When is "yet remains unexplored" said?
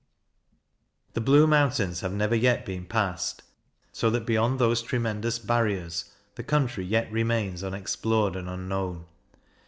6.83-8.35